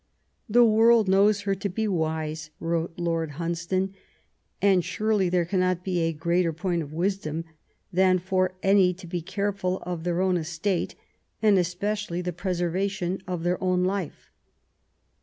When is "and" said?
4.59-4.83, 11.39-11.59